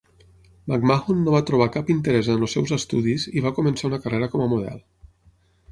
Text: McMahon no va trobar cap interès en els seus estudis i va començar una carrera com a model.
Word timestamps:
McMahon 0.71 1.19
no 1.25 1.35
va 1.35 1.41
trobar 1.49 1.67
cap 1.75 1.91
interès 1.97 2.31
en 2.37 2.47
els 2.49 2.57
seus 2.59 2.75
estudis 2.81 3.27
i 3.41 3.45
va 3.49 3.53
començar 3.61 3.91
una 3.93 4.03
carrera 4.07 4.33
com 4.35 4.47
a 4.47 4.51
model. 4.57 4.83